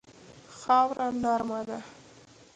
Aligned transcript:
خاوره 0.59 1.07
نرمه 1.23 1.61
ده. 1.67 1.77